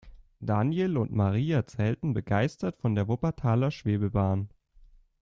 Daniel 0.39 0.97
und 0.97 1.11
Marie 1.11 1.51
erzählten 1.51 2.15
begeistert 2.15 2.75
von 2.79 2.95
der 2.95 3.07
Wuppertaler 3.07 3.69
Schwebebahn. 3.69 4.49